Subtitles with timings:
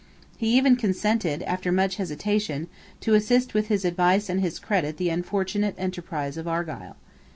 [0.35, 2.65] He even consented, after much hesitation,
[3.01, 6.95] to assist with his advice and his credit the unfortunate enterprise of Argyle.